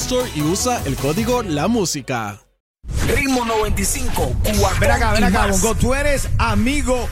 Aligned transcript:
Store 0.00 0.30
y 0.34 0.42
usa 0.42 0.80
el 0.86 0.96
código 0.96 1.42
La 1.42 1.68
Música. 1.68 2.38
Ritmo 3.08 3.44
95, 3.44 4.36
Ven 4.80 4.90
acá, 4.90 5.12
ven 5.12 5.24
acá. 5.24 5.46
Bongo. 5.46 5.74
Tú 5.74 5.94
eres 5.94 6.28
amigo, 6.38 7.08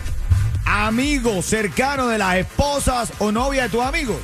amigo 0.65 1.43
cercano 1.43 2.07
de 2.09 2.19
las 2.19 2.37
esposas 2.37 3.13
o 3.19 3.33
novia 3.33 3.65
de 3.65 3.69
tus 3.71 3.83
amigos. 3.83 4.17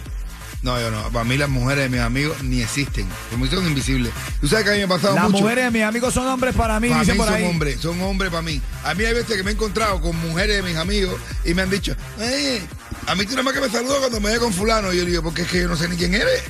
No, 0.62 0.80
yo 0.80 0.90
no. 0.92 1.02
Para 1.10 1.24
mí 1.24 1.36
las 1.36 1.48
mujeres 1.48 1.84
de 1.84 1.88
mis 1.90 2.00
amigos 2.00 2.40
ni 2.44 2.62
existen. 2.62 3.06
Como 3.30 3.46
son 3.46 3.66
invisibles. 3.66 4.12
Tú 4.40 4.46
sabes 4.46 4.64
que 4.64 4.70
a 4.70 4.74
mí 4.74 4.78
me 4.78 4.84
ha 4.84 4.88
pasado 4.88 5.14
Las 5.16 5.24
mucho. 5.24 5.42
mujeres 5.42 5.64
de 5.64 5.70
mis 5.72 5.83
amigos 5.83 6.14
son 6.14 6.27
hombres 6.28 6.55
para 6.55 6.78
mí, 6.78 6.88
para 6.88 7.00
dice 7.00 7.12
mí 7.12 7.18
por 7.18 7.27
son 7.27 7.36
ahí. 7.36 7.44
hombres, 7.44 7.80
son 7.80 8.00
hombres 8.00 8.30
para 8.30 8.42
mí. 8.42 8.60
A 8.84 8.94
mí 8.94 9.05
hay 9.05 9.12
veces 9.12 9.36
que 9.36 9.42
me 9.42 9.50
he 9.50 9.55
encontrado 9.55 10.00
con 10.00 10.16
mujeres 10.20 10.56
de 10.56 10.62
mis 10.62 10.77
amigos 10.77 11.20
y 11.44 11.52
me 11.55 11.62
han 11.62 11.70
dicho, 11.70 11.96
"Eh, 12.20 12.62
a 13.06 13.14
mí 13.14 13.25
tú 13.25 13.31
nada 13.33 13.42
más 13.42 13.53
que 13.55 13.61
me 13.61 13.69
saludas 13.69 13.98
cuando 13.98 14.20
me 14.20 14.31
ve 14.33 14.39
con 14.39 14.53
fulano. 14.53 14.92
Y 14.92 14.98
yo 14.98 15.05
le 15.05 15.11
digo, 15.11 15.22
porque 15.22 15.42
es 15.42 15.48
que 15.48 15.61
yo 15.62 15.69
no 15.69 15.77
sé 15.77 15.89
ni 15.89 15.97
quién 15.97 16.14
eres. 16.14 16.42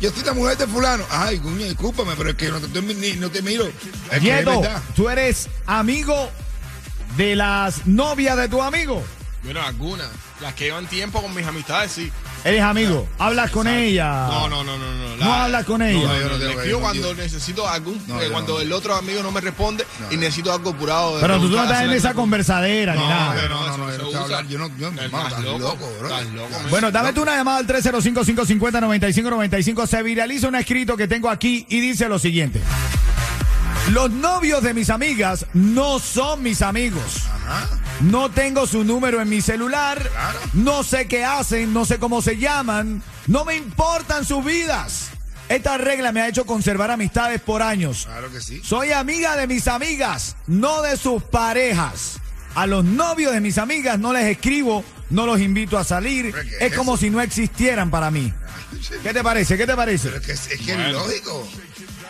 Yo 0.00 0.10
soy 0.10 0.24
la 0.24 0.32
mujer 0.32 0.56
de 0.58 0.66
fulano. 0.66 1.04
Ay, 1.10 1.38
cuño, 1.38 1.64
discúlpame, 1.66 2.12
pero 2.16 2.30
es 2.30 2.36
que 2.36 2.48
no 2.48 2.58
te, 2.60 2.66
estoy 2.66 2.82
ni- 2.94 3.12
no 3.14 3.30
te 3.30 3.42
miro. 3.42 3.66
Es 4.10 4.20
que 4.20 4.38
es 4.38 4.44
verdad. 4.62 4.82
tú 4.96 5.08
eres 5.08 5.48
amigo 5.66 6.30
de 7.16 7.36
las 7.36 7.86
novias 7.86 8.36
de 8.36 8.48
tu 8.48 8.62
amigo. 8.62 9.02
Bueno, 9.44 9.60
algunas. 9.62 10.08
Las 10.40 10.54
que 10.54 10.64
llevan 10.64 10.86
tiempo 10.86 11.20
con 11.22 11.34
mis 11.34 11.46
amistades, 11.46 11.92
sí. 11.92 12.10
Eres 12.44 12.62
amigo. 12.62 13.06
Hablas 13.18 13.50
con 13.52 13.68
ella. 13.68 14.26
No, 14.28 14.48
no, 14.48 14.64
no, 14.64 14.76
no. 14.78 14.92
No, 14.92 15.16
No 15.24 15.32
hablas 15.34 15.64
con 15.64 15.80
ella. 15.82 16.08
No, 16.08 16.14
yo 16.18 16.24
no 16.24 16.30
no, 16.30 16.30
tengo 16.30 16.38
le 16.38 16.46
que- 16.46 16.52
escribo 16.54 16.78
no, 16.80 16.84
cuando 16.86 17.14
necesito 17.14 17.68
algún. 17.68 18.02
No, 18.08 18.20
eh, 18.20 18.28
cuando 18.32 18.54
no. 18.54 18.60
el 18.60 18.72
otro 18.72 18.96
amigo 18.96 19.22
no 19.22 19.30
me 19.30 19.40
responde 19.40 19.86
No, 20.00 20.06
y 20.10 20.14
no. 20.16 20.20
necesito 20.22 20.52
algo 20.52 20.70
apurado. 20.70 21.14
de 21.16 21.20
Pero 21.20 21.38
tú 21.38 21.48
no 21.50 21.62
estás 21.62 21.82
en 21.82 21.92
esa 21.92 22.14
conversadera 22.14 22.94
ni 22.94 23.00
No, 23.00 23.08
nada. 23.08 23.34
no, 23.34 23.48
no, 23.48 23.50
no, 23.68 23.76
no, 23.78 23.86
no, 23.86 23.96
yo 23.98 24.08
usa. 24.08 24.20
hablar, 24.22 24.48
yo 24.48 24.58
no- 24.58 24.70
yo- 24.78 24.88
Estás 24.90 25.42
loco, 25.44 25.88
bro. 26.00 26.08
Estás 26.08 26.26
loco, 26.34 26.50
man. 26.50 26.70
Bueno, 26.70 26.90
dame 26.90 27.12
tú 27.12 27.22
una 27.22 27.36
llamada 27.36 27.58
al 27.58 27.66
305-550-9595. 27.66 29.86
Se 29.86 30.02
viraliza 30.02 30.48
un 30.48 30.56
escrito 30.56 30.96
que 30.96 31.06
tengo 31.06 31.30
aquí 31.30 31.64
y 31.68 31.78
dice 31.80 32.08
lo 32.08 32.18
siguiente. 32.18 32.60
Los 33.90 34.10
novios 34.10 34.62
de 34.62 34.74
mis 34.74 34.90
amigas 34.90 35.46
no 35.54 35.98
son 36.00 36.42
mis 36.42 36.62
amigos. 36.62 37.22
Ajá. 37.46 37.68
No 38.00 38.30
tengo 38.30 38.66
su 38.66 38.84
número 38.84 39.20
en 39.20 39.28
mi 39.28 39.40
celular. 39.40 40.08
Claro. 40.08 40.38
No 40.54 40.82
sé 40.82 41.06
qué 41.06 41.24
hacen, 41.24 41.72
no 41.72 41.84
sé 41.84 41.98
cómo 41.98 42.22
se 42.22 42.36
llaman. 42.36 43.02
No 43.26 43.44
me 43.44 43.56
importan 43.56 44.24
sus 44.24 44.44
vidas. 44.44 45.10
Esta 45.48 45.76
regla 45.76 46.12
me 46.12 46.22
ha 46.22 46.28
hecho 46.28 46.46
conservar 46.46 46.90
amistades 46.90 47.40
por 47.40 47.62
años. 47.62 48.06
Claro 48.06 48.32
que 48.32 48.40
sí. 48.40 48.60
Soy 48.64 48.92
amiga 48.92 49.36
de 49.36 49.46
mis 49.46 49.68
amigas, 49.68 50.36
no 50.46 50.82
de 50.82 50.96
sus 50.96 51.22
parejas. 51.22 52.18
A 52.54 52.66
los 52.66 52.84
novios 52.84 53.32
de 53.32 53.40
mis 53.40 53.58
amigas 53.58 53.98
no 53.98 54.12
les 54.12 54.24
escribo, 54.26 54.84
no 55.10 55.26
los 55.26 55.40
invito 55.40 55.78
a 55.78 55.84
salir. 55.84 56.32
¿Pero 56.32 56.48
qué 56.48 56.56
Es 56.56 56.72
es 56.72 56.74
como 56.76 56.96
si 56.96 57.10
no 57.10 57.20
existieran 57.20 57.90
para 57.90 58.10
mí. 58.10 58.32
¿Qué 59.02 59.12
te 59.12 59.22
parece? 59.22 59.56
¿Qué 59.56 59.66
te 59.66 59.74
parece? 59.76 60.08
Pero 60.08 60.20
es 60.20 60.26
que 60.26 60.32
es, 60.32 60.46
es 60.50 60.60
que 60.60 60.72
es 60.72 60.92
lógico. 60.92 61.46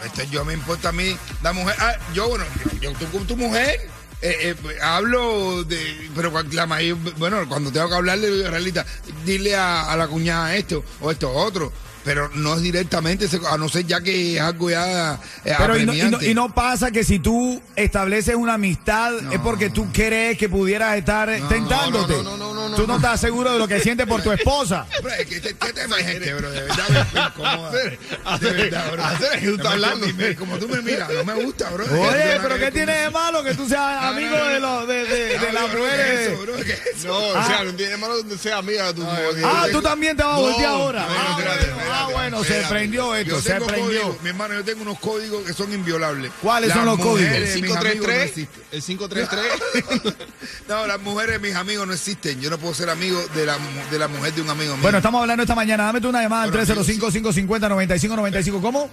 Esto 0.04 0.22
yo 0.24 0.44
me 0.44 0.52
importa 0.54 0.88
a 0.88 0.92
mí, 0.92 1.16
la 1.42 1.52
mujer. 1.52 1.76
Ah, 1.78 1.94
yo, 2.12 2.28
bueno, 2.28 2.44
yo 2.80 2.92
tú 2.94 3.06
con 3.10 3.26
tu 3.26 3.36
mujer. 3.36 3.88
Eh, 4.22 4.54
eh, 4.54 4.56
hablo 4.82 5.64
de. 5.64 6.10
Pero 6.14 6.30
cuando, 6.32 6.54
la 6.54 6.66
mayor- 6.66 6.98
bueno, 7.18 7.46
cuando 7.48 7.70
tengo 7.72 7.88
que 7.88 7.94
hablarle, 7.96 8.30
digo, 8.30 8.48
Realita, 8.50 8.86
dile 9.24 9.56
a, 9.56 9.92
a 9.92 9.96
la 9.96 10.06
cuñada 10.08 10.54
esto 10.56 10.84
o 11.00 11.10
esto 11.10 11.30
otro. 11.30 11.72
Pero 12.04 12.28
no 12.34 12.54
es 12.56 12.62
directamente, 12.62 13.28
a 13.48 13.56
no 13.56 13.68
ser 13.68 13.86
ya 13.86 14.00
que 14.00 14.34
es 14.34 14.40
algo 14.40 14.68
ya. 14.70 15.20
eh, 15.44 15.54
Pero 15.56 15.76
y 15.78 15.86
no, 15.86 15.94
y 15.94 16.02
no- 16.10 16.20
y 16.22 16.34
no 16.34 16.52
pasa 16.52 16.90
que 16.90 17.04
si 17.04 17.20
tú 17.20 17.62
estableces 17.76 18.34
una 18.34 18.54
amistad 18.54 19.12
es 19.32 19.38
porque 19.38 19.70
tú 19.70 19.86
crees 19.92 20.36
que 20.36 20.48
pudieras 20.48 20.96
estar 20.98 21.28
tentándote. 21.48 22.14
no, 22.24 22.36
no, 22.36 22.52
no, 22.54 22.61
no, 22.72 22.76
tú 22.76 22.86
no 22.86 22.94
no. 22.94 22.96
estás 22.96 23.20
seguro 23.20 23.52
de 23.52 23.58
lo 23.58 23.68
que 23.68 23.80
sientes 23.80 24.06
por 24.06 24.22
tu 24.22 24.32
esposa. 24.32 24.86
¿Qué, 25.28 25.40
qué, 25.40 25.54
qué 25.54 25.72
tema 25.72 25.98
es 25.98 26.06
este, 26.08 26.34
bro? 26.34 26.50
De 26.50 26.60
verdad 26.62 26.88
me 27.14 27.20
incomoda. 27.20 27.70
De 28.40 28.50
verdad, 28.52 28.92
bro. 28.92 29.04
hacer, 29.04 29.40
¿qué 29.40 29.46
tú 29.46 29.54
estás 29.56 29.72
hablando? 29.72 30.06
Como 30.38 30.58
tú 30.58 30.68
me 30.68 30.82
miras, 30.82 31.10
no 31.12 31.24
me 31.24 31.34
gusta, 31.44 31.70
bro. 31.70 31.84
Oye, 31.84 32.38
pero 32.42 32.58
¿qué 32.58 32.70
tiene 32.70 32.92
de 32.92 33.10
malo 33.10 33.42
que 33.44 33.54
tú 33.54 33.68
seas 33.68 34.02
amigo 34.04 34.36
de, 34.36 34.60
los 34.60 34.88
de, 34.88 35.38
las 35.52 35.72
bro, 35.72 35.84
¿qué 35.84 36.24
es 36.24 36.38
mujeres? 36.38 37.04
No, 37.04 37.16
o 37.18 37.36
Ah. 37.36 37.46
sea, 37.46 37.64
no 37.64 37.72
tiene 37.74 37.96
malo 37.96 38.16
donde 38.18 38.38
sea 38.38 38.58
amiga 38.58 38.86
de 38.86 38.94
tu. 38.94 39.02
Ah, 39.44 39.66
tú 39.70 39.80
también 39.82 40.16
te 40.16 40.22
vas 40.22 40.34
a 40.36 40.40
voltear 40.40 40.70
ahora. 40.70 41.06
ah, 41.08 41.34
bueno, 41.36 41.76
ah, 41.92 42.08
bueno, 42.12 42.44
se 42.44 42.62
prendió 42.68 43.14
esto, 43.14 43.36
Yo 43.36 43.40
se 43.42 43.52
tengo 43.54 43.66
prendió. 43.66 44.18
mi 44.22 44.28
hermano, 44.30 44.54
yo 44.54 44.64
tengo 44.64 44.82
unos 44.82 44.98
códigos 44.98 45.44
que 45.44 45.52
son 45.52 45.72
inviolables. 45.72 46.30
¿Cuáles 46.40 46.72
son 46.72 46.86
los 46.86 46.98
códigos? 46.98 47.32
El 47.34 47.44
de 47.54 47.60
mis 47.60 47.76
amigos 47.76 47.84
no 47.84 47.90
533. 47.92 48.28
existen. 48.28 48.62
El 48.72 48.82
533. 48.82 50.14
No, 50.68 50.86
las 50.86 51.00
mujeres 51.00 51.40
mis 51.40 51.54
amigos 51.54 51.86
no 51.86 51.92
existen. 51.92 52.40
Yo 52.40 52.48
no 52.50 52.58
puedo 52.62 52.72
ser 52.74 52.88
amigo 52.88 53.22
de 53.34 53.44
la, 53.44 53.58
mu- 53.58 53.90
de 53.90 53.98
la 53.98 54.08
mujer 54.08 54.32
de 54.32 54.40
un 54.42 54.48
amigo 54.48 54.72
mío. 54.74 54.82
Bueno, 54.82 54.98
estamos 54.98 55.20
hablando 55.20 55.42
esta 55.42 55.54
mañana. 55.54 55.84
Dame 55.84 56.00
tú 56.00 56.08
una 56.08 56.22
llamada 56.22 56.44
al 56.44 56.50
Bueno, 56.50 56.62
amigos, 56.72 57.14
305-550-9595. 57.14 58.60
¿Cómo? 58.62 58.88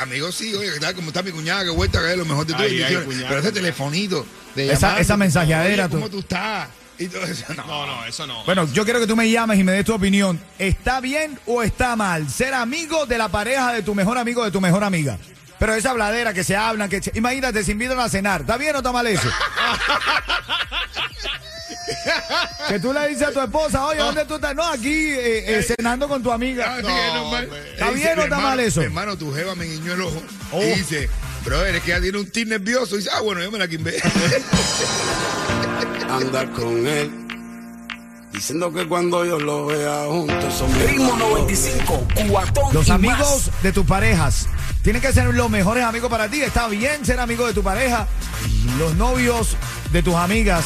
Amigos, 0.00 0.34
sí, 0.34 0.52
oye, 0.54 0.72
¿qué 0.74 0.80
tal? 0.80 0.94
¿Cómo 0.94 1.08
está 1.08 1.22
mi 1.22 1.30
cuñada? 1.30 1.62
Que 1.64 1.70
vuelta, 1.70 2.00
que 2.00 2.10
es 2.12 2.16
lo 2.18 2.24
mejor 2.24 2.46
de 2.46 2.54
tu 2.54 2.60
Ay, 2.62 2.82
ay. 2.82 2.98
Pero 3.28 3.38
ese 3.38 3.52
telefonito 3.52 4.26
de 4.56 4.72
Esa- 4.72 4.88
llamar, 4.88 5.00
esa 5.02 5.16
mensajeadera, 5.16 5.84
oye, 5.84 5.92
¿Cómo 5.94 6.06
tú. 6.06 6.16
tú 6.16 6.20
estás? 6.20 6.68
Y 6.98 7.06
todo 7.08 7.22
eso. 7.24 7.44
No, 7.54 7.64
No, 7.66 7.86
no, 7.86 8.04
eso 8.06 8.26
no. 8.26 8.44
Bueno, 8.44 8.66
yo 8.72 8.84
quiero 8.84 9.00
que 9.00 9.06
tú 9.06 9.16
me 9.16 9.30
llames 9.30 9.58
y 9.58 9.64
me 9.64 9.72
des 9.72 9.84
tu 9.84 9.94
opinión. 9.94 10.38
¿Está 10.58 11.00
bien 11.00 11.38
o 11.46 11.62
está 11.62 11.96
mal 11.96 12.28
ser 12.28 12.52
amigo 12.54 13.06
de 13.06 13.16
la 13.18 13.28
pareja 13.28 13.72
de 13.72 13.82
tu 13.82 13.94
mejor 13.94 14.18
amigo 14.18 14.44
de 14.44 14.50
tu 14.50 14.60
mejor 14.60 14.82
amiga? 14.84 15.16
Pero 15.58 15.74
esa 15.74 15.90
habladera 15.90 16.32
que 16.34 16.42
se 16.44 16.56
hablan, 16.56 16.88
que 16.88 17.02
se- 17.02 17.12
imagínate, 17.14 17.62
se 17.64 17.72
invitan 17.72 18.00
a 18.00 18.08
cenar. 18.08 18.42
¿Está 18.42 18.56
bien 18.56 18.74
o 18.74 18.78
está 18.78 18.92
mal 18.92 19.06
eso? 19.06 19.28
que 22.68 22.78
tú 22.80 22.92
le 22.92 23.08
dices 23.08 23.28
a 23.28 23.32
tu 23.32 23.40
esposa, 23.40 23.86
oye, 23.86 23.98
¿dónde 24.00 24.24
tú 24.24 24.34
estás? 24.36 24.54
No, 24.54 24.64
aquí 24.64 24.92
eh, 24.92 25.58
eh, 25.58 25.62
cenando 25.62 26.08
con 26.08 26.22
tu 26.22 26.30
amiga. 26.32 26.78
No. 26.82 27.36
¿Está 27.38 27.90
Dice, 27.90 27.94
bien 27.94 28.18
o 28.18 28.22
está 28.22 28.36
hermano- 28.36 28.42
mal 28.42 28.60
eso? 28.60 28.80
Mi 28.80 28.86
hermano, 28.86 29.16
tu 29.18 29.32
jeva 29.34 29.54
me 29.54 29.64
guiñó 29.64 29.92
el 29.94 30.02
ojo. 30.02 30.22
Oh. 30.52 30.62
Y 30.62 30.66
dice, 30.74 31.08
brother, 31.44 31.76
es 31.76 31.82
que 31.82 31.92
ella 31.92 32.00
tiene 32.02 32.18
un 32.18 32.30
tic 32.30 32.48
nervioso. 32.48 32.94
Y 32.94 32.98
dice, 32.98 33.10
ah, 33.14 33.20
bueno, 33.20 33.42
yo 33.42 33.50
me 33.50 33.58
la 33.58 33.68
quimbé. 33.68 34.00
andar 36.10 36.50
con 36.52 36.86
él. 36.86 37.10
Diciendo 38.32 38.72
que 38.72 38.86
cuando 38.86 39.24
yo 39.24 39.40
lo 39.40 39.66
vea 39.66 40.04
juntos 40.06 40.54
somos 40.54 40.76
Ritmo 40.82 41.16
95, 41.16 42.06
cuatón 42.30 42.72
Los 42.72 42.86
y 42.86 42.90
amigos 42.92 43.48
más. 43.48 43.62
de 43.62 43.72
tus 43.72 43.84
parejas 43.84 44.46
tienen 44.84 45.02
que 45.02 45.12
ser 45.12 45.26
los 45.34 45.50
mejores 45.50 45.84
amigos 45.84 46.08
para 46.10 46.28
ti. 46.28 46.40
Está 46.40 46.68
bien 46.68 47.04
ser 47.04 47.18
amigo 47.20 47.46
de 47.46 47.52
tu 47.54 47.62
pareja. 47.62 48.06
Los 48.78 48.94
novios 48.94 49.56
de 49.92 50.02
tus 50.02 50.14
amigas 50.14 50.64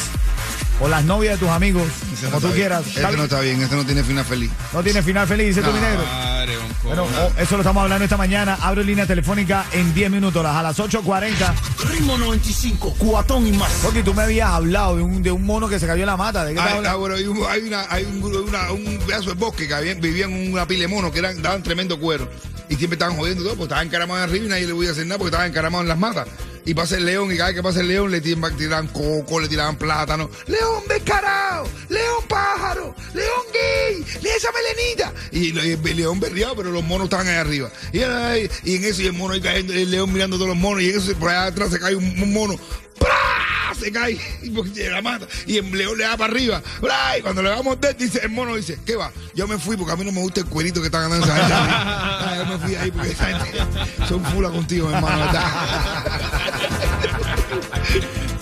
o 0.79 0.87
las 0.87 1.05
novias 1.05 1.35
de 1.35 1.39
tus 1.45 1.49
amigos, 1.49 1.83
Ese 2.13 2.25
como 2.27 2.39
no 2.41 2.47
tú 2.47 2.53
quieras. 2.53 2.85
Este 2.87 3.01
no 3.01 3.23
está 3.23 3.39
bien, 3.39 3.61
este 3.61 3.75
no 3.75 3.85
tiene 3.85 4.03
final 4.03 4.25
feliz. 4.25 4.51
No 4.73 4.83
tiene 4.83 5.01
final 5.01 5.27
feliz, 5.27 5.47
dice 5.55 5.61
tu 5.61 5.71
mi 5.71 5.79
negro. 5.79 6.03
Madre, 6.05 6.55
don 6.55 6.65
Bueno, 6.83 7.03
oh, 7.05 7.31
eso 7.39 7.55
lo 7.55 7.61
estamos 7.61 7.81
hablando 7.83 8.03
esta 8.03 8.17
mañana. 8.17 8.57
Abro 8.61 8.83
línea 8.83 9.05
telefónica 9.05 9.65
en 9.71 9.93
10 9.93 10.11
minutos, 10.11 10.45
a 10.45 10.61
las 10.61 10.77
8.40. 10.77 11.53
Ritmo 11.89 12.17
95, 12.17 12.95
cuatón 12.97 13.47
y 13.47 13.51
más. 13.53 13.71
Porque 13.83 14.03
tú 14.03 14.13
me 14.13 14.23
habías 14.23 14.49
hablado 14.49 14.97
de 14.97 15.01
un, 15.03 15.23
de 15.23 15.31
un 15.31 15.45
mono 15.45 15.67
que 15.69 15.79
se 15.79 15.87
cayó 15.87 16.01
en 16.03 16.07
la 16.07 16.17
mata. 16.17 16.43
¿De 16.45 16.53
qué 16.53 16.59
estás 16.59 16.85
Ah, 16.85 16.95
bueno, 16.95 17.15
hay, 17.15 17.25
un, 17.25 17.39
hay, 17.47 17.61
una, 17.61 17.85
hay 17.89 18.03
un, 18.05 18.23
una- 18.23 18.71
un 18.71 18.99
pedazo 19.07 19.29
de 19.29 19.35
bosque 19.35 19.67
que 19.67 19.93
vivían 19.95 20.31
en 20.31 20.51
una 20.53 20.67
pila 20.67 20.81
de 20.81 20.87
monos 20.89 21.11
que 21.11 21.19
eran, 21.19 21.41
daban 21.41 21.63
tremendo 21.63 21.99
cuero. 21.99 22.29
Y 22.67 22.75
siempre 22.75 22.95
estaban 22.95 23.15
jodiendo 23.15 23.43
todo, 23.43 23.53
porque 23.53 23.65
estaban 23.65 23.87
encaramados 23.87 24.23
arriba 24.23 24.45
y 24.45 24.49
nadie 24.49 24.67
le 24.67 24.73
podía 24.73 24.91
hacer 24.91 25.05
nada 25.05 25.17
porque 25.19 25.29
estaban 25.29 25.47
encaramados 25.49 25.83
en 25.83 25.89
las 25.89 25.97
matas. 25.99 26.27
Y 26.65 26.73
pasa 26.73 26.97
el 26.97 27.05
león, 27.05 27.31
y 27.31 27.37
cada 27.37 27.49
vez 27.49 27.55
que 27.55 27.63
pasa 27.63 27.81
el 27.81 27.87
león 27.87 28.09
le 28.09 28.21
tiraban 28.21 28.87
coco, 28.87 29.39
le 29.39 29.47
tiraban 29.47 29.77
plátano. 29.77 30.31
¡León 30.47 30.83
descarado! 30.89 31.69
¡León 31.89 32.23
pájaro! 32.27 32.95
¡León 33.13 33.45
gay! 33.53 34.03
¡Le 34.21 34.35
esa 34.35 34.49
melenita! 34.51 35.13
Y 35.31 35.57
el 35.57 35.97
león 35.97 36.19
berreado, 36.19 36.55
pero 36.55 36.71
los 36.71 36.83
monos 36.83 37.05
estaban 37.05 37.27
ahí 37.27 37.35
arriba. 37.35 37.69
Y, 37.93 38.01
en 38.01 38.83
eso, 38.83 39.03
y 39.03 39.05
el 39.05 39.13
mono 39.13 39.35
ahí 39.35 39.41
cayendo, 39.41 39.73
el 39.73 39.91
león 39.91 40.11
mirando 40.11 40.37
a 40.37 40.39
todos 40.39 40.49
los 40.49 40.57
monos, 40.57 40.81
y 40.81 40.89
en 40.89 40.97
eso, 40.97 41.13
por 41.15 41.29
allá 41.29 41.45
atrás 41.45 41.69
se 41.69 41.79
cae 41.79 41.95
un, 41.95 42.33
mono. 42.33 42.55
¡Pra! 42.97 43.75
Se 43.79 43.91
cae 43.91 44.17
y 44.41 44.49
porque 44.51 44.89
la 44.89 45.01
mata. 45.01 45.27
Y 45.45 45.57
el 45.57 45.69
león 45.69 45.97
le 45.97 46.05
da 46.05 46.15
para 46.15 46.31
arriba. 46.31 46.63
¡Pra! 46.79 47.17
Y 47.17 47.21
cuando 47.21 47.43
le 47.43 47.49
vamos 47.49 47.65
a 47.65 47.69
morder, 47.69 47.97
dice, 47.97 48.21
el 48.23 48.29
mono 48.29 48.55
dice, 48.55 48.79
¿qué 48.85 48.95
va? 48.95 49.11
Yo 49.35 49.47
me 49.47 49.59
fui 49.59 49.75
porque 49.75 49.91
a 49.91 49.95
mí 49.97 50.05
no 50.05 50.13
me 50.13 50.21
gusta 50.21 50.39
el 50.39 50.45
cuerito 50.45 50.79
que 50.79 50.87
están 50.87 51.09
ganando 51.09 51.25
esa 51.25 51.35
gente. 51.35 51.53
Ah, 52.25 52.35
yo 52.37 52.45
me 52.45 52.57
fui 52.57 52.74
ahí 52.85 52.91
porque 52.91 53.15
son 54.07 54.23
fula 54.25 54.49
contigo, 54.49 54.89
hermano. 54.91 55.23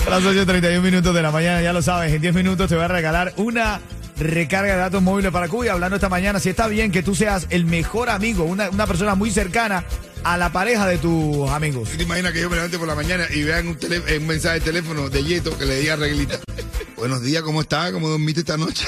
A 0.06 0.10
las 0.10 0.24
8.31 0.24 0.82
minutos 0.82 1.16
de 1.16 1.22
la 1.22 1.32
mañana, 1.32 1.62
ya 1.62 1.74
lo 1.74 1.82
sabes, 1.82 2.14
en 2.14 2.22
10 2.22 2.36
minutos 2.36 2.68
te 2.68 2.76
voy 2.76 2.84
a 2.84 2.90
regalar 2.90 3.34
una 3.38 3.80
recarga 4.18 4.74
de 4.74 4.80
datos 4.80 5.02
móviles 5.02 5.32
para 5.32 5.48
Cuba. 5.48 5.66
Y 5.66 5.70
hablando 5.70 5.96
esta 5.96 6.10
mañana, 6.10 6.40
si 6.40 6.50
está 6.50 6.68
bien 6.68 6.92
que 6.92 7.02
tú 7.04 7.16
seas 7.16 7.48
el 7.50 7.66
mejor 7.66 8.10
amigo, 8.10 8.44
una, 8.44 8.70
una 8.70 8.86
persona 8.86 9.16
muy 9.16 9.32
cercana 9.32 9.86
a 10.24 10.38
la 10.38 10.52
pareja 10.52 10.88
de 10.88 10.98
tus 10.98 11.50
amigos. 11.50 11.90
¿Tú 11.90 11.98
te 11.98 12.04
imaginas 12.04 12.34
que 12.34 12.42
yo 12.42 12.50
me 12.50 12.56
levante 12.56 12.78
por 12.78 12.88
la 12.88 12.96
mañana 12.96 13.26
y 13.30 13.44
vean 13.44 13.68
un 13.68 14.28
mensaje 14.28 14.60
de 14.60 14.66
teléfono 14.66 15.10
de 15.10 15.24
Yeto 15.24 15.58
que 15.58 15.66
le 15.66 15.80
diga 15.80 15.94
a 15.94 15.98
Reglita? 15.98 16.40
Buenos 16.96 17.22
días, 17.22 17.44
¿cómo 17.44 17.62
estás? 17.62 17.92
¿Cómo 17.92 18.08
dormiste 18.08 18.42
esta 18.42 18.58
noche? 18.58 18.86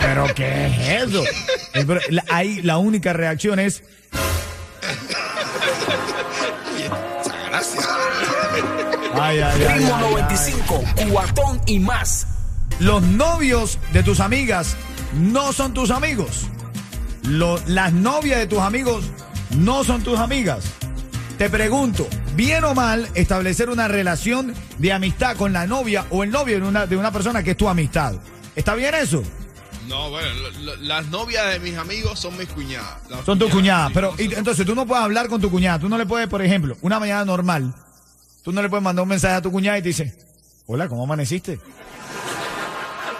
¿Pero 0.00 0.26
qué 0.34 0.66
es 0.66 1.08
eso? 1.08 1.24
La- 2.10 2.24
ahí 2.30 2.60
la 2.62 2.78
única 2.78 3.12
reacción 3.12 3.58
es, 3.58 3.82
Gracias. 7.48 7.88
ay, 9.14 9.38
ay, 9.40 9.64
ay, 9.68 9.78
Ritmo 9.78 9.94
ay. 9.96 10.02
95, 10.10 10.84
cuatón 11.12 11.60
y 11.66 11.78
más. 11.78 12.26
Los 12.78 13.02
novios 13.02 13.78
de 13.92 14.02
tus 14.02 14.20
amigas 14.20 14.76
no 15.14 15.52
son 15.52 15.74
tus 15.74 15.90
amigos. 15.90 16.46
Lo- 17.24 17.60
las 17.66 17.92
novias 17.92 18.38
de 18.38 18.46
tus 18.46 18.60
amigos 18.60 19.04
no 19.50 19.84
son 19.84 20.02
tus 20.02 20.18
amigas. 20.18 20.64
Te 21.38 21.50
pregunto, 21.50 22.06
¿bien 22.34 22.64
o 22.64 22.74
mal 22.74 23.08
establecer 23.14 23.70
una 23.70 23.88
relación 23.88 24.54
de 24.78 24.92
amistad 24.92 25.36
con 25.36 25.52
la 25.52 25.66
novia 25.66 26.06
o 26.10 26.22
el 26.24 26.30
novio 26.30 26.60
de 26.60 26.66
una, 26.66 26.86
de 26.86 26.96
una 26.96 27.10
persona 27.12 27.42
que 27.42 27.52
es 27.52 27.56
tu 27.56 27.68
amistad? 27.68 28.14
¿Está 28.56 28.74
bien 28.74 28.94
eso? 28.94 29.22
No, 29.90 30.08
bueno, 30.08 30.28
lo- 30.34 30.50
lo- 30.60 30.76
las 30.76 31.06
novias 31.08 31.52
de 31.52 31.58
mis 31.60 31.76
amigos 31.76 32.18
son 32.18 32.38
mis 32.38 32.48
cuñadas. 32.48 32.98
Las 33.10 33.24
Son 33.26 33.38
tus 33.38 33.50
cuñadas. 33.50 33.90
Pero 33.92 34.14
y- 34.18 34.32
entonces 34.34 34.64
tú 34.64 34.74
no 34.74 34.86
puedes 34.86 35.04
hablar 35.04 35.28
con 35.28 35.40
tu 35.40 35.50
cuñada. 35.50 35.78
Tú 35.80 35.88
no 35.88 35.98
le 35.98 36.06
puedes, 36.06 36.28
por 36.28 36.40
ejemplo, 36.42 36.76
una 36.80 36.98
mañana 37.00 37.24
normal, 37.24 37.74
tú 38.42 38.52
no 38.52 38.62
le 38.62 38.68
puedes 38.68 38.82
mandar 38.84 39.02
un 39.02 39.08
mensaje 39.08 39.34
a 39.34 39.42
tu 39.42 39.50
cuñada 39.50 39.76
y 39.78 39.82
te 39.82 39.88
dice, 39.88 40.14
hola, 40.66 40.88
¿cómo 40.88 41.02
amaneciste? 41.04 41.58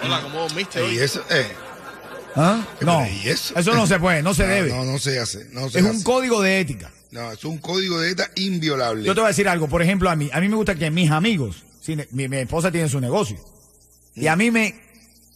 Hola, 0.02 0.22
¿cómo 0.22 0.40
dormiste 0.40 0.80
Y 0.80 0.82
hoy? 0.82 0.98
eso, 0.98 1.22
eh. 1.28 1.52
¿Ah? 2.36 2.60
No, 2.80 3.04
¿y 3.06 3.28
eso? 3.28 3.52
eso 3.58 3.74
no 3.74 3.86
se 3.86 3.98
puede, 3.98 4.22
no 4.22 4.32
se 4.32 4.44
No, 4.46 4.54
debe. 4.54 4.70
No, 4.70 4.84
no 4.84 4.98
se 4.98 5.18
hace. 5.18 5.46
No 5.52 5.68
se 5.68 5.80
es 5.80 5.84
hace. 5.84 5.96
un 5.96 6.02
código 6.04 6.40
de 6.40 6.60
ética. 6.60 6.90
No, 7.10 7.32
es 7.32 7.44
un 7.44 7.58
código 7.58 7.98
de 7.98 8.12
ETA 8.12 8.30
inviolable. 8.36 9.02
Yo 9.04 9.14
te 9.14 9.20
voy 9.20 9.26
a 9.26 9.28
decir 9.30 9.48
algo, 9.48 9.66
por 9.68 9.82
ejemplo, 9.82 10.08
a 10.08 10.14
mí, 10.14 10.30
a 10.32 10.40
mí 10.40 10.48
me 10.48 10.54
gusta 10.54 10.76
que 10.76 10.88
mis 10.92 11.10
amigos, 11.10 11.64
si 11.80 11.96
ne- 11.96 12.06
mi, 12.12 12.28
mi 12.28 12.36
esposa 12.36 12.70
tiene 12.70 12.88
su 12.88 13.00
negocio, 13.00 13.36
y 14.14 14.28
a 14.28 14.36
mí 14.36 14.52
me, 14.52 14.80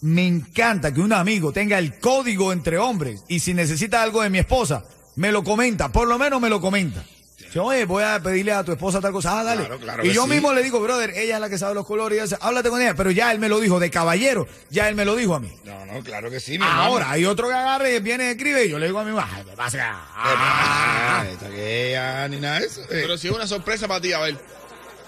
me 0.04 0.26
encanta 0.26 0.92
que 0.92 1.00
un 1.00 1.12
amigo 1.14 1.50
tenga 1.52 1.78
el 1.78 1.98
código 1.98 2.52
entre 2.52 2.76
hombres, 2.78 3.24
y 3.28 3.40
si 3.40 3.54
necesita 3.54 4.02
algo 4.02 4.20
de 4.22 4.28
mi 4.30 4.38
esposa, 4.38 4.84
me 5.16 5.32
lo 5.32 5.42
comenta, 5.42 5.88
por 5.90 6.06
lo 6.06 6.18
menos 6.18 6.40
me 6.42 6.50
lo 6.50 6.60
comenta. 6.60 7.02
Si, 7.50 7.58
oye, 7.58 7.84
voy 7.84 8.02
a 8.02 8.20
pedirle 8.20 8.52
a 8.52 8.64
tu 8.64 8.72
esposa 8.72 9.00
tal 9.00 9.12
cosa, 9.12 9.38
ah, 9.40 9.44
dale. 9.44 9.60
Claro, 9.64 9.78
claro 9.78 10.04
y 10.04 10.12
yo 10.12 10.24
sí. 10.24 10.30
mismo 10.30 10.52
le 10.52 10.62
digo, 10.62 10.80
brother, 10.80 11.10
ella 11.16 11.36
es 11.36 11.40
la 11.40 11.48
que 11.48 11.56
sabe 11.56 11.72
los 11.74 11.86
colores, 11.86 12.18
y 12.18 12.20
ella 12.22 12.36
háblate 12.42 12.68
con 12.68 12.82
ella, 12.82 12.94
pero 12.96 13.12
ya 13.12 13.30
él 13.32 13.38
me 13.38 13.48
lo 13.48 13.60
dijo, 13.60 13.78
de 13.80 13.90
caballero, 13.90 14.46
ya 14.70 14.88
él 14.88 14.94
me 14.96 15.04
lo 15.06 15.14
dijo 15.16 15.34
a 15.36 15.40
mí. 15.40 15.50
No, 15.64 15.86
no, 15.86 16.02
claro 16.02 16.30
que 16.30 16.38
sí, 16.40 16.58
mi 16.58 16.64
Ahora, 16.64 17.04
hermano. 17.04 17.10
hay 17.12 17.24
otro 17.24 17.48
que 17.48 17.54
agarre 17.54 17.96
y 17.96 18.00
viene 18.00 18.24
y 18.24 18.28
escribe, 18.30 18.66
y 18.66 18.70
yo 18.70 18.78
le 18.78 18.86
digo 18.86 18.98
a 18.98 19.04
mi 19.04 19.12
mamá, 19.12 19.30
"Ay, 19.32 19.44
¿qué 19.48 19.56
pasa? 19.56 19.78
Ah, 20.16 21.20
Ah, 21.22 21.26
esta 21.32 21.48
que 21.48 21.90
ella, 21.90 22.28
ni 22.28 22.40
nada 22.40 22.58
de 22.60 22.66
eso. 22.66 22.82
eh. 22.82 22.86
Pero 22.90 23.16
si 23.16 23.28
es 23.28 23.34
una 23.34 23.46
sorpresa 23.46 23.86
para 23.88 24.00
ti, 24.00 24.12
a 24.12 24.18
ver. 24.18 24.36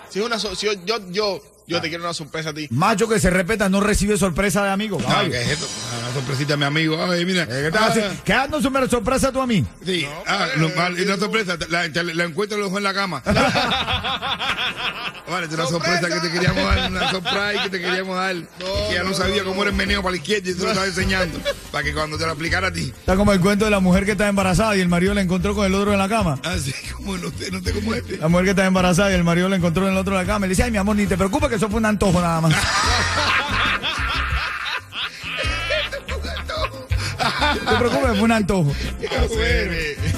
Si 0.08 0.20
es 0.20 0.24
una 0.24 0.38
so- 0.38 0.54
si 0.54 0.66
yo, 0.66 0.72
yo, 0.84 0.98
yo, 1.10 1.42
yo 1.66 1.80
te 1.80 1.88
quiero 1.88 2.04
una 2.04 2.14
sorpresa 2.14 2.50
a 2.50 2.54
ti. 2.54 2.68
Macho 2.70 3.08
que 3.08 3.18
se 3.18 3.30
respeta 3.30 3.68
no 3.68 3.80
recibe 3.80 4.16
sorpresa 4.16 4.64
de 4.64 4.70
amigos, 4.70 5.02
No, 5.02 5.08
caballo. 5.08 5.30
¿qué 5.30 5.42
es 5.42 5.48
esto? 5.50 5.66
Una 6.00 6.12
sorpresita 6.14 6.54
a 6.54 6.56
mi 6.56 6.64
amigo. 6.64 7.02
Ay, 7.02 7.24
mira. 7.24 7.42
Eh, 7.44 7.70
¿Qué 7.72 7.78
Ah, 7.78 7.86
haciendo? 7.88 8.14
¿Qué 8.24 8.32
dando 8.32 8.58
una 8.58 8.88
sorpresa 8.88 9.32
tú 9.32 9.40
a 9.40 9.46
mí? 9.46 9.64
Sí, 9.84 10.06
ah, 10.26 10.46
No, 10.56 10.68
y 10.68 11.02
una 11.02 11.16
sorpresa, 11.16 11.56
la, 11.68 11.88
la, 11.88 12.02
la 12.02 12.24
encuentro 12.24 12.56
y 12.56 12.60
lo 12.60 12.66
dejo 12.66 12.78
en 12.78 12.84
la 12.84 12.94
cama. 12.94 13.22
vale, 15.28 15.46
es 15.46 15.52
una 15.52 15.66
sorpresa 15.66 16.08
que 16.08 16.20
te 16.20 16.30
queríamos 16.32 16.64
dar, 16.64 16.90
una 16.90 17.10
surprise 17.10 17.60
que 17.64 17.70
te 17.70 17.80
queríamos 17.80 18.16
dar. 18.16 18.34
que 18.36 18.94
ya 18.94 19.02
no, 19.02 19.14
sabía 19.14 19.44
cómo 19.44 19.62
era 19.62 19.70
el 19.70 19.76
meneo 19.76 20.02
para 20.02 20.12
la 20.12 20.16
izquierda 20.18 20.50
y 20.50 20.54
te 20.54 20.62
lo 20.62 20.68
estaba 20.68 20.86
enseñando. 20.86 21.38
para 21.72 21.84
que 21.84 21.92
cuando 21.92 22.16
te 22.18 22.26
lo 22.26 22.32
aplicara 22.32 22.68
a 22.68 22.72
ti. 22.72 22.92
Está 22.98 23.16
como 23.16 23.32
el 23.32 23.40
cuento 23.40 23.64
de 23.64 23.70
la 23.70 23.80
mujer 23.80 24.04
que 24.04 24.12
está 24.12 24.28
embarazada 24.28 24.76
y 24.76 24.80
el 24.80 24.88
marido 24.88 25.14
la 25.14 25.22
encontró 25.22 25.54
con 25.54 25.66
el 25.66 25.74
otro 25.74 25.92
en 25.92 25.98
la 25.98 26.08
cama. 26.08 26.38
Así 26.44 26.72
como 26.96 27.16
no 27.18 27.30
sé, 27.30 27.50
no 27.50 27.60
sé 27.60 27.72
cómo 27.72 27.94
es. 27.94 28.04
La 28.20 28.28
mujer 28.28 28.44
que 28.44 28.50
está 28.50 28.66
embarazada 28.66 29.10
y 29.10 29.14
el 29.14 29.24
marido 29.24 29.48
la 29.48 29.56
encontró 29.56 29.86
en 29.86 29.92
el 29.92 29.98
otro 29.98 30.18
en 30.18 30.26
la 30.26 30.32
cama. 30.32 30.46
Y 30.46 30.48
le 30.48 30.52
dice, 30.52 30.62
ay, 30.62 30.70
mi 30.70 30.78
amor, 30.78 30.96
ni 30.96 31.06
te 31.06 31.16
preocupes 31.16 31.48
que 31.48 31.55
eso 31.56 31.68
fue 31.68 31.78
un 31.78 31.86
antojo 31.86 32.20
nada 32.20 32.40
más. 32.40 32.54
No 37.64 37.72
te 37.72 37.76
preocupes, 37.78 38.10
fue 38.10 38.22
un 38.22 38.32
antojo. 38.32 38.72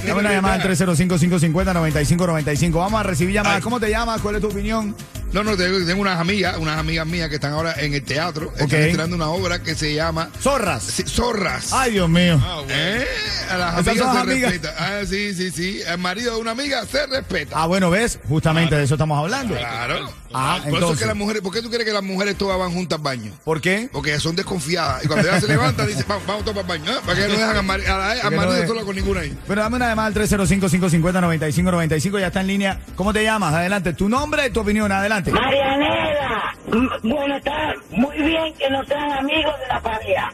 Dame 0.06 0.20
una 0.20 0.32
llamada 0.32 0.54
al 0.54 0.62
305-550-9595. 0.62 2.72
Vamos 2.72 3.00
a 3.00 3.02
recibir 3.02 3.34
llamadas. 3.34 3.62
¿Cómo 3.62 3.80
te 3.80 3.90
llamas? 3.90 4.20
¿Cuál 4.20 4.36
es 4.36 4.42
tu 4.42 4.48
opinión? 4.48 4.94
No, 5.32 5.44
no, 5.44 5.56
tengo, 5.56 5.84
tengo 5.86 6.00
unas 6.00 6.18
amigas, 6.18 6.56
unas 6.58 6.78
amigas 6.78 7.06
mías 7.06 7.28
que 7.28 7.34
están 7.34 7.52
ahora 7.52 7.74
en 7.78 7.92
el 7.94 8.02
teatro. 8.02 8.46
Ok. 8.48 8.60
Están 8.62 8.80
estrenando 8.80 9.16
una 9.16 9.28
obra 9.28 9.62
que 9.62 9.74
se 9.74 9.94
llama 9.94 10.30
Zorras. 10.40 10.82
Sí, 10.82 11.02
Zorras. 11.06 11.72
Ay, 11.72 11.92
Dios 11.92 12.08
mío. 12.08 12.40
Ah, 12.42 12.54
bueno. 12.64 12.72
¿Eh? 12.74 13.06
A 13.50 13.56
las 13.58 13.74
amigas 13.76 13.98
son 13.98 14.12
se 14.14 14.18
amigas. 14.20 14.50
respeta. 14.52 14.74
Ah, 14.78 15.00
sí, 15.06 15.34
sí, 15.34 15.50
sí. 15.50 15.80
El 15.86 15.98
marido 15.98 16.34
de 16.34 16.40
una 16.40 16.52
amiga 16.52 16.84
se 16.86 17.06
respeta. 17.06 17.56
Ah, 17.62 17.66
bueno, 17.66 17.90
¿ves? 17.90 18.18
Justamente 18.28 18.74
de 18.74 18.84
eso 18.84 18.94
estamos 18.94 19.18
hablando. 19.18 19.54
Claro. 19.54 20.10
Ah, 20.32 20.56
Por 20.56 20.60
eso 20.60 20.68
es 20.68 20.74
entonces. 20.74 20.98
que 21.00 21.06
las 21.06 21.16
mujeres, 21.16 21.42
¿por 21.42 21.52
qué 21.54 21.62
tú 21.62 21.70
crees 21.70 21.84
que 21.86 21.92
las 21.92 22.02
mujeres 22.02 22.36
todas 22.36 22.58
van 22.58 22.72
juntas 22.72 22.98
al 22.98 23.02
baño? 23.02 23.32
¿Por 23.44 23.60
qué? 23.62 23.88
Porque 23.92 24.10
ellas 24.10 24.22
son 24.22 24.36
desconfiadas. 24.36 25.04
Y 25.04 25.08
cuando 25.08 25.26
ella 25.28 25.40
se 25.40 25.48
levanta, 25.48 25.86
dice, 25.86 26.04
vamos, 26.08 26.26
vamos 26.26 26.44
todos 26.44 26.58
para 26.62 26.74
el 26.74 26.80
baño. 26.82 26.98
¿eh? 26.98 27.00
Para 27.04 27.18
que 27.18 27.28
no 27.28 27.34
dejan 27.34 27.56
al, 27.56 27.64
mari- 27.64 27.86
a 27.86 27.96
la- 27.96 28.10
al 28.12 28.20
que 28.20 28.30
no 28.30 28.36
marido 28.36 28.52
dejen. 28.54 28.68
sola 28.68 28.82
con 28.82 28.96
ninguna 28.96 29.20
ahí. 29.20 29.38
Bueno, 29.46 29.62
dame 29.62 29.76
una 29.76 29.88
llamada 29.88 30.08
al 30.08 30.14
305-550-9595. 30.14 32.20
Ya 32.20 32.26
está 32.28 32.40
en 32.40 32.46
línea. 32.46 32.80
¿Cómo 32.96 33.12
te 33.12 33.22
llamas? 33.22 33.54
Adelante. 33.54 33.92
Tu 33.94 34.08
nombre 34.08 34.46
y 34.46 34.50
tu 34.50 34.60
opinión. 34.60 34.90
Adelante. 34.92 35.17
Marianela, 35.26 36.54
bueno, 37.02 37.36
está 37.36 37.74
muy 37.90 38.16
bien 38.18 38.54
que 38.54 38.70
no 38.70 38.84
sean 38.84 39.12
amigos 39.12 39.54
de 39.60 39.66
la 39.68 39.80
pareja. 39.80 40.32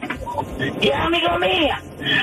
Y 0.81 0.89
es 0.89 0.95
amigo 0.95 1.39
mía. 1.39 1.83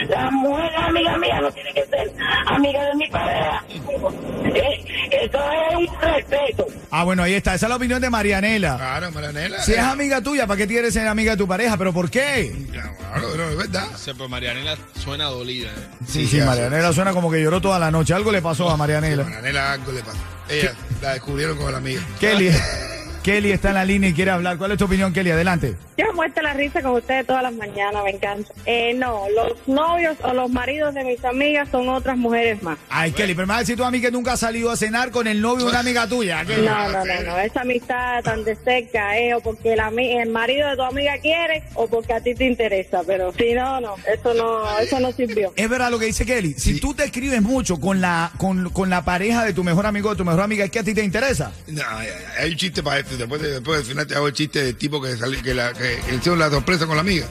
La 0.09 0.31
mujer 0.31 0.71
es 0.77 0.83
amiga 0.87 1.17
mía, 1.17 1.41
no 1.41 1.51
tiene 1.51 1.73
que 1.73 1.85
ser 1.85 2.11
amiga 2.47 2.83
de 2.85 2.95
mi 2.95 3.07
pareja. 3.09 3.63
Eh, 3.69 5.07
eso 5.23 5.39
es 5.51 5.75
un 5.75 6.01
respeto. 6.01 6.67
Ah, 6.91 7.03
bueno, 7.03 7.23
ahí 7.23 7.33
está. 7.33 7.55
Esa 7.55 7.65
es 7.65 7.69
la 7.69 7.75
opinión 7.77 8.01
de 8.01 8.09
Marianela. 8.09 8.75
Claro, 8.77 9.11
Marianela. 9.11 9.61
Si 9.63 9.73
es 9.73 9.79
amiga 9.79 10.21
tuya, 10.21 10.45
¿para 10.45 10.57
qué 10.57 10.67
quieres 10.67 10.93
ser 10.93 11.07
amiga 11.07 11.31
de 11.31 11.37
tu 11.37 11.47
pareja? 11.47 11.77
¿Pero 11.77 11.93
por 11.93 12.09
qué? 12.09 12.53
Claro, 12.71 13.35
no, 13.37 13.49
es 13.49 13.57
verdad. 13.57 13.87
O 13.93 13.97
sea, 13.97 14.13
pues 14.13 14.29
Marianela 14.29 14.77
suena 14.95 15.25
dolida. 15.25 15.69
¿eh? 15.69 15.87
Sí, 16.07 16.27
Sí, 16.27 16.41
Marianela 16.41 16.91
suena 16.93 17.13
como 17.13 17.31
que 17.31 17.41
lloró 17.41 17.61
toda 17.61 17.79
la 17.79 17.91
noche. 17.91 18.13
Algo 18.13 18.31
le 18.31 18.41
pasó 18.41 18.69
a 18.69 18.77
Marianela. 18.77 19.23
Marianela 19.23 19.73
algo 19.73 19.91
le 19.91 20.01
pasa. 20.01 20.17
Ella 20.49 20.73
la 21.01 21.13
descubrieron 21.13 21.57
con 21.57 21.71
la 21.71 21.77
amiga. 21.77 22.01
Kelly, 22.19 22.51
Kelly 23.23 23.51
está 23.51 23.69
en 23.69 23.75
la 23.75 23.85
línea 23.85 24.09
y 24.09 24.13
quiere 24.13 24.31
hablar. 24.31 24.57
¿Cuál 24.57 24.71
es 24.71 24.77
tu 24.77 24.85
opinión, 24.85 25.13
Kelly? 25.13 25.31
Adelante. 25.31 25.75
Llamo 26.01 26.13
muerte 26.13 26.41
la 26.41 26.53
risa 26.53 26.81
con 26.81 26.93
ustedes 26.93 27.25
todas 27.27 27.43
las 27.43 27.53
mañanas, 27.53 28.03
me 28.03 28.11
encanta. 28.11 28.53
Eh, 28.65 28.93
no, 28.95 29.25
los 29.35 29.67
novios 29.67 30.17
o 30.23 30.33
los 30.33 30.49
maridos 30.49 30.93
de 30.95 31.03
mis 31.03 31.23
amigas 31.23 31.69
son 31.71 31.87
otras 31.89 32.17
mujeres 32.17 32.61
más. 32.63 32.77
Ay, 32.89 33.11
Kelly, 33.11 33.33
pero 33.35 33.45
me 33.47 33.51
vas 33.53 33.57
a 33.57 33.59
decir 33.61 33.77
tú 33.77 33.83
a 33.83 33.91
mí 33.91 34.01
que 34.01 34.09
nunca 34.11 34.33
has 34.33 34.39
salido 34.39 34.71
a 34.71 34.75
cenar 34.77 35.11
con 35.11 35.27
el 35.27 35.41
novio 35.41 35.65
de 35.65 35.71
una 35.71 35.79
amiga 35.79 36.07
tuya. 36.07 36.43
No, 36.43 36.89
no, 36.91 37.05
no, 37.05 37.21
no, 37.23 37.39
esa 37.39 37.61
amistad 37.61 38.23
tan 38.23 38.43
de 38.43 38.55
cerca, 38.55 39.17
eh, 39.19 39.33
o 39.35 39.41
porque 39.41 39.75
la, 39.75 39.89
ami- 39.91 40.21
el 40.21 40.29
marido 40.29 40.69
de 40.69 40.75
tu 40.75 40.81
amiga 40.83 41.13
quiere 41.21 41.63
o 41.75 41.87
porque 41.87 42.13
a 42.13 42.21
ti 42.21 42.33
te 42.35 42.45
interesa, 42.45 43.01
pero 43.05 43.31
si 43.33 43.53
no, 43.53 43.79
no, 43.81 43.95
eso 44.11 44.33
no, 44.33 44.79
eso 44.79 44.99
no 44.99 45.11
sirvió. 45.11 45.53
Es 45.55 45.69
verdad 45.69 45.91
lo 45.91 45.99
que 45.99 46.05
dice 46.05 46.25
Kelly. 46.25 46.53
Si 46.57 46.79
tú 46.79 46.93
te 46.93 47.03
escribes 47.05 47.41
mucho 47.41 47.79
con 47.79 48.01
la, 48.01 48.31
con, 48.37 48.69
con 48.71 48.89
la 48.89 49.03
pareja 49.05 49.45
de 49.45 49.53
tu 49.53 49.63
mejor 49.63 49.85
amigo 49.85 50.09
o 50.09 50.11
de 50.13 50.17
tu 50.17 50.25
mejor 50.25 50.41
amiga, 50.41 50.65
¿es 50.65 50.71
que 50.71 50.79
a 50.79 50.83
ti 50.83 50.93
te 50.93 51.03
interesa? 51.03 51.51
No, 51.67 51.81
ay, 51.89 52.07
ay, 52.07 52.23
hay 52.45 52.51
un 52.51 52.57
chiste 52.57 52.81
para 52.81 52.99
esto. 52.99 53.17
Después, 53.17 53.41
de- 53.41 53.51
después 53.51 53.77
del 53.79 53.85
final 53.87 54.07
te 54.07 54.15
hago 54.15 54.27
el 54.27 54.33
chiste 54.33 54.63
del 54.63 54.75
tipo 54.75 55.01
que 55.01 55.15
salió, 55.17 55.41
que, 55.43 55.53
la, 55.53 55.73
que, 55.73 55.90
que 55.97 56.11
le 56.11 56.17
hicieron 56.17 56.39
la 56.39 56.49
sorpresa 56.49 56.85
con 56.85 56.95
la 56.95 57.01
amiga. 57.01 57.27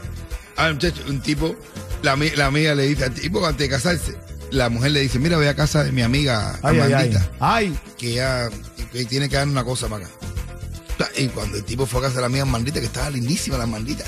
Ah, 0.57 0.71
muchacho, 0.73 1.03
un 1.09 1.21
tipo, 1.21 1.57
la, 2.03 2.17
la 2.17 2.47
amiga 2.47 2.75
le 2.75 2.87
dice 2.87 3.05
al 3.05 3.15
tipo 3.15 3.45
antes 3.47 3.69
de 3.69 3.75
casarse, 3.75 4.17
la 4.51 4.69
mujer 4.69 4.93
le 4.93 5.01
dice, 5.01 5.19
mira, 5.19 5.37
voy 5.37 5.47
a 5.47 5.55
casa 5.55 5.85
de 5.85 5.93
mi 5.93 6.03
amiga 6.03 6.59
Ay, 6.63 6.81
ay, 6.81 7.17
ay. 7.39 7.79
Que 7.97 8.13
ya 8.15 8.51
que 8.93 9.05
tiene 9.05 9.29
que 9.29 9.37
dar 9.37 9.49
una 9.49 9.65
cosa 9.65 9.89
para 9.89 10.07
acá. 10.07 10.15
Y 11.17 11.29
cuando 11.29 11.57
el 11.57 11.65
tipo 11.65 11.87
fue 11.87 12.01
a 12.01 12.03
casa 12.05 12.17
de 12.17 12.21
la 12.23 12.27
amiga 12.27 12.43
Amandita, 12.43 12.81
que 12.81 12.87
estaba 12.87 13.11
lindísima 13.11 13.57
la 13.57 13.65
Amandita, 13.65 14.05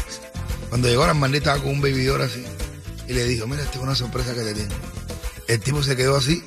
cuando 0.68 0.88
llegó 0.88 1.04
la 1.04 1.12
Amandita 1.12 1.50
estaba 1.50 1.62
con 1.62 1.72
un 1.76 1.80
bebidor 1.80 2.20
así, 2.20 2.44
y 3.08 3.12
le 3.12 3.24
dijo, 3.24 3.46
mira, 3.46 3.62
esta 3.62 3.78
es 3.78 3.82
una 3.82 3.94
sorpresa 3.94 4.34
que 4.34 4.42
te 4.42 4.54
tengo. 4.54 4.74
El 5.48 5.60
tipo 5.60 5.82
se 5.82 5.96
quedó 5.96 6.16
así 6.16 6.42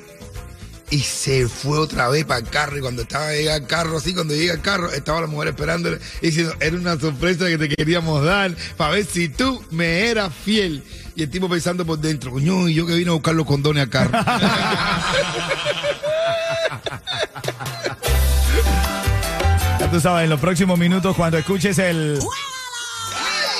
y 0.90 1.00
se 1.00 1.48
fue 1.48 1.78
otra 1.78 2.08
vez 2.08 2.24
para 2.24 2.40
el 2.40 2.48
carro. 2.48 2.78
Y 2.78 2.80
cuando 2.80 3.02
estaba 3.02 3.32
llega 3.32 3.54
al 3.54 3.66
carro, 3.66 3.98
así, 3.98 4.14
cuando 4.14 4.34
llega 4.34 4.54
al 4.54 4.62
carro, 4.62 4.90
estaba 4.92 5.20
la 5.20 5.26
mujer 5.26 5.48
esperándole 5.48 5.98
y 6.20 6.26
diciendo, 6.26 6.54
era 6.60 6.76
una 6.76 6.98
sorpresa 6.98 7.46
que 7.46 7.58
te 7.58 7.68
queríamos 7.68 8.24
dar 8.24 8.54
para 8.76 8.92
ver 8.92 9.04
si 9.04 9.28
tú 9.28 9.62
me 9.70 10.08
eras 10.08 10.32
fiel. 10.32 10.84
Y 11.14 11.22
el 11.22 11.30
tipo 11.30 11.48
pensando 11.48 11.86
por 11.86 11.98
dentro, 11.98 12.30
coño, 12.30 12.68
y 12.68 12.74
yo 12.74 12.86
que 12.86 12.94
vine 12.94 13.10
a 13.10 13.14
buscar 13.14 13.34
los 13.34 13.46
condones 13.46 13.82
al 13.84 13.90
carro. 13.90 14.10
ya 19.80 19.90
tú 19.90 20.00
sabes, 20.00 20.24
en 20.24 20.30
los 20.30 20.40
próximos 20.40 20.78
minutos 20.78 21.16
cuando 21.16 21.38
escuches 21.38 21.78
el... 21.78 22.20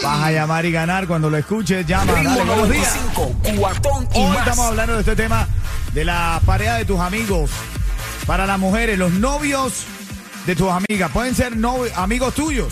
Vas 0.03 0.25
a 0.25 0.31
llamar 0.31 0.67
y 0.67 0.73
ganar. 0.73 1.07
Cuando 1.07 1.31
lo 1.31 1.39
escuches, 1.39 1.87
llama. 1.87 2.13
Dale, 2.13 2.45
buenos 2.45 2.69
días. 2.71 2.95
95, 3.17 3.57
cuatón 3.59 4.07
y 4.15 4.19
Hoy 4.19 4.29
más. 4.29 4.39
estamos 4.41 4.67
hablando 4.67 4.93
de 4.93 5.01
este 5.01 5.17
tema 5.17 5.49
de 5.97 6.05
la 6.05 6.43
pareja 6.45 6.77
de 6.77 6.85
tus 6.85 7.01
amigos. 7.01 7.51
Para 8.27 8.45
las 8.45 8.59
mujeres, 8.59 8.99
los 8.99 9.13
novios 9.13 9.87
de 10.47 10.55
tus 10.55 10.69
amigas. 10.71 11.11
Pueden 11.11 11.35
ser 11.35 11.55
amigos 11.95 12.35
tuyos. 12.35 12.71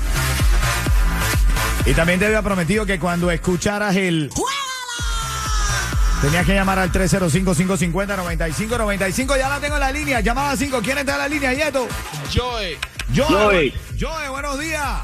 Y 1.85 1.93
también 1.93 2.19
te 2.19 2.25
había 2.25 2.41
prometido 2.41 2.85
que 2.85 2.99
cuando 2.99 3.31
escucharas 3.31 3.95
el... 3.95 4.29
Tenías 6.21 6.45
que 6.45 6.53
llamar 6.53 6.79
al 6.79 6.91
305-550-9595. 6.91 9.38
Ya 9.38 9.47
la 9.47 9.61
tengo 9.61 9.75
en 9.75 9.79
la 9.79 9.93
línea. 9.93 10.19
Llamada 10.19 10.57
5. 10.57 10.81
¿Quién 10.83 10.97
está 10.97 11.13
en 11.13 11.19
la 11.19 11.29
línea, 11.29 11.53
Yeto? 11.53 11.88
Joey. 12.35 12.77
Joe. 13.15 13.25
Joey. 13.25 13.73
Joe, 13.97 14.27
buenos 14.29 14.59
días. 14.59 14.99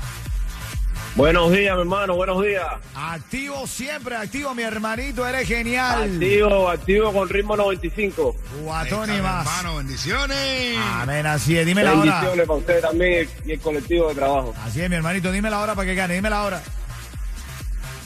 Buenos 1.16 1.50
días, 1.54 1.74
mi 1.76 1.82
hermano, 1.82 2.16
buenos 2.16 2.44
días. 2.44 2.66
Activo 2.94 3.66
siempre, 3.68 4.18
activo, 4.18 4.54
mi 4.54 4.64
hermanito. 4.64 5.26
Eres 5.26 5.48
genial. 5.48 6.04
Activo, 6.04 6.70
activo 6.70 7.14
con 7.14 7.30
ritmo 7.30 7.56
95. 7.56 8.36
Guatón 8.64 9.16
y 9.16 9.22
más. 9.22 9.48
Hermano, 9.48 9.78
bendiciones. 9.78 10.78
Amén, 10.78 11.26
así 11.26 11.58
es. 11.58 11.66
Dime 11.66 11.86
la 11.86 11.94
hora. 11.94 12.16
Bendiciones 12.16 12.48
para 12.48 12.60
usted 12.60 12.82
también 12.82 13.30
y 13.46 13.52
el 13.54 13.60
colectivo 13.62 14.10
de 14.10 14.16
trabajo. 14.16 14.54
Así 14.66 14.82
es, 14.82 14.90
mi 14.90 14.98
hermanito. 14.98 15.32
Dime 15.32 15.50
la 15.50 15.62
hora 15.62 15.74
para 15.74 15.88
que 15.88 15.96
gane. 15.96 16.16
Dime 16.16 16.30
la 16.30 16.44
hora. 16.44 16.62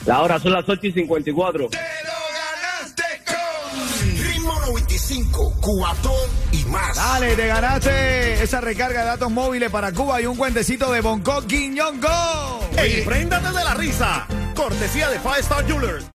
La 0.06 0.22
hora 0.22 0.40
son 0.40 0.54
las 0.54 0.70
8 0.70 0.80
y 0.84 0.92
54. 0.92 1.70
Te 1.70 1.78
lo 1.78 2.14
ganaste 2.62 3.04
con... 3.26 4.24
Ritmo 4.24 4.54
95, 4.68 5.58
cuatón 5.62 6.30
y 6.52 6.64
más. 6.66 6.96
Dale, 6.96 7.36
te 7.36 7.48
ganaste 7.48 8.44
esa 8.44 8.62
recarga 8.62 9.00
de 9.00 9.06
datos 9.08 9.32
móviles 9.32 9.72
para 9.72 9.92
Cuba 9.94 10.22
y 10.22 10.28
un 10.28 10.38
cuentecito 10.38 10.92
de 10.92 11.02
Bonco 11.02 11.42
Quiñongo. 11.48 12.59
¡Ey, 12.82 13.04
préndate 13.04 13.50
de 13.50 13.64
la 13.64 13.74
risa! 13.74 14.26
Cortesía 14.56 15.10
de 15.10 15.20
Five 15.20 15.40
Star 15.40 15.66
Jewelers. 15.66 16.06